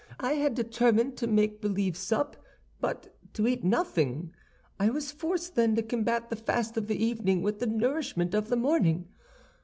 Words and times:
I 0.19 0.31
had 0.31 0.55
determined 0.55 1.15
to 1.17 1.27
make 1.27 1.61
believe 1.61 1.95
sup, 1.95 2.35
but 2.79 3.15
to 3.33 3.47
eat 3.47 3.63
nothing. 3.63 4.33
I 4.79 4.89
was 4.89 5.11
forced, 5.11 5.53
then, 5.53 5.75
to 5.75 5.83
combat 5.83 6.31
the 6.31 6.35
fast 6.35 6.75
of 6.75 6.87
the 6.87 6.95
evening 6.97 7.43
with 7.43 7.59
the 7.59 7.67
nourishment 7.67 8.33
of 8.33 8.49
the 8.49 8.57
morning. 8.57 9.09